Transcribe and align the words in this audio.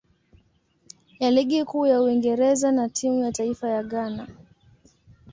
ya 1.19 1.31
Ligi 1.31 1.63
Kuu 1.65 1.85
ya 1.87 2.01
Uingereza 2.01 2.71
na 2.71 2.89
timu 2.89 3.23
ya 3.23 3.31
taifa 3.31 3.69
ya 3.69 3.83
Ghana. 3.83 4.27